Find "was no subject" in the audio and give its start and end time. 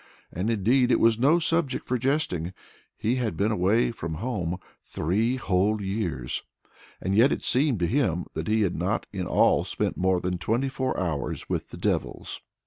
0.99-1.87